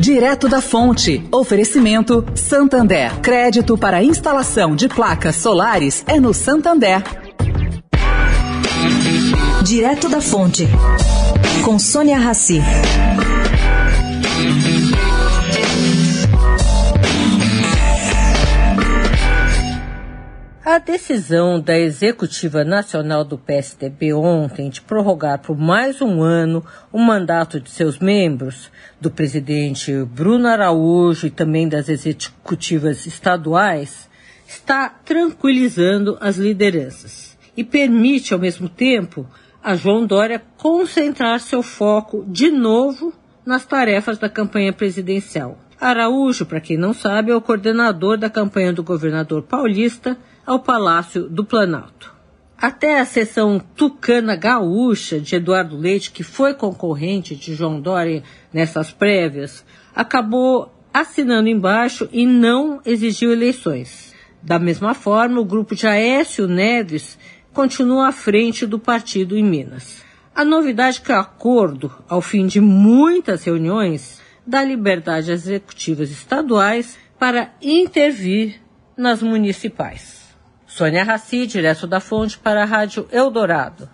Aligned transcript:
Direto 0.00 0.48
da 0.48 0.62
Fonte. 0.62 1.22
Oferecimento 1.30 2.24
Santander. 2.34 3.20
Crédito 3.20 3.76
para 3.76 4.02
instalação 4.02 4.74
de 4.74 4.88
placas 4.88 5.36
solares 5.36 6.02
é 6.06 6.18
no 6.18 6.32
Santander. 6.32 7.02
Direto 9.62 10.08
da 10.08 10.22
Fonte. 10.22 10.66
Com 11.62 11.78
Sônia 11.78 12.16
Rassi. 12.16 12.62
A 20.72 20.78
decisão 20.78 21.60
da 21.60 21.76
Executiva 21.76 22.62
Nacional 22.62 23.24
do 23.24 23.36
PSDB 23.36 24.12
ontem 24.12 24.70
de 24.70 24.80
prorrogar 24.80 25.40
por 25.40 25.58
mais 25.58 26.00
um 26.00 26.22
ano 26.22 26.64
o 26.92 26.98
mandato 27.00 27.58
de 27.58 27.68
seus 27.68 27.98
membros, 27.98 28.70
do 29.00 29.10
presidente 29.10 29.92
Bruno 30.04 30.46
Araújo 30.46 31.26
e 31.26 31.30
também 31.30 31.68
das 31.68 31.88
executivas 31.88 33.04
estaduais, 33.04 34.08
está 34.46 34.88
tranquilizando 34.88 36.16
as 36.20 36.36
lideranças 36.36 37.36
e 37.56 37.64
permite, 37.64 38.32
ao 38.32 38.38
mesmo 38.38 38.68
tempo, 38.68 39.26
a 39.60 39.74
João 39.74 40.06
Dória 40.06 40.40
concentrar 40.56 41.40
seu 41.40 41.64
foco 41.64 42.24
de 42.28 42.48
novo 42.48 43.12
nas 43.44 43.66
tarefas 43.66 44.18
da 44.18 44.28
campanha 44.28 44.72
presidencial. 44.72 45.58
Araújo, 45.80 46.44
para 46.44 46.60
quem 46.60 46.76
não 46.76 46.92
sabe, 46.92 47.30
é 47.30 47.34
o 47.34 47.40
coordenador 47.40 48.18
da 48.18 48.28
campanha 48.28 48.70
do 48.70 48.82
governador 48.82 49.42
paulista 49.42 50.14
ao 50.44 50.60
Palácio 50.60 51.26
do 51.26 51.42
Planalto. 51.42 52.14
Até 52.58 53.00
a 53.00 53.06
sessão 53.06 53.58
tucana 53.74 54.36
gaúcha 54.36 55.18
de 55.18 55.36
Eduardo 55.36 55.78
Leite, 55.78 56.10
que 56.10 56.22
foi 56.22 56.52
concorrente 56.52 57.34
de 57.34 57.54
João 57.54 57.80
Dória 57.80 58.22
nessas 58.52 58.92
prévias, 58.92 59.64
acabou 59.96 60.70
assinando 60.92 61.48
embaixo 61.48 62.06
e 62.12 62.26
não 62.26 62.82
exigiu 62.84 63.32
eleições. 63.32 64.14
Da 64.42 64.58
mesma 64.58 64.92
forma, 64.92 65.40
o 65.40 65.44
grupo 65.46 65.74
de 65.74 65.86
Aécio 65.86 66.46
Neves 66.46 67.18
continua 67.54 68.08
à 68.08 68.12
frente 68.12 68.66
do 68.66 68.78
partido 68.78 69.34
em 69.34 69.42
Minas. 69.42 70.04
A 70.34 70.44
novidade 70.44 71.00
é 71.02 71.06
que 71.06 71.12
o 71.12 71.16
acordo, 71.16 71.90
ao 72.06 72.20
fim 72.20 72.46
de 72.46 72.60
muitas 72.60 73.44
reuniões, 73.44 74.20
dá 74.50 74.64
liberdade 74.64 75.30
às 75.30 75.46
executivas 75.46 76.10
estaduais 76.10 76.98
para 77.18 77.54
intervir 77.62 78.60
nas 78.96 79.22
municipais. 79.22 80.34
Sônia 80.66 81.04
Raci, 81.04 81.46
direto 81.46 81.86
da 81.86 82.00
fonte 82.00 82.36
para 82.36 82.62
a 82.62 82.66
Rádio 82.66 83.08
Eldorado. 83.12 83.88